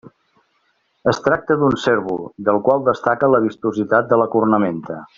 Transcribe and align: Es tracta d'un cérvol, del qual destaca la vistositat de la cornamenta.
Es 1.11 1.19
tracta 1.27 1.57
d'un 1.63 1.77
cérvol, 1.83 2.25
del 2.49 2.59
qual 2.69 2.83
destaca 2.91 3.33
la 3.35 3.43
vistositat 3.47 4.13
de 4.15 4.21
la 4.25 4.31
cornamenta. 4.39 5.03